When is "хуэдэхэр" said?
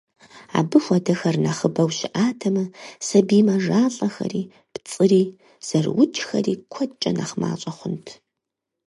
0.83-1.35